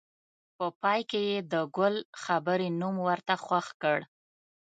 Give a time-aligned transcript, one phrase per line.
[0.57, 3.99] په پای کې یې د ګل خبرې نوم ورته خوښ کړ.